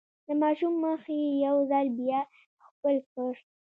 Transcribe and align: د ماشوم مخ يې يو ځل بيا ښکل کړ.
د 0.27 0.29
ماشوم 0.41 0.73
مخ 0.83 1.01
يې 1.17 1.27
يو 1.45 1.57
ځل 1.69 1.87
بيا 1.99 2.19
ښکل 2.65 2.97
کړ. 3.13 3.33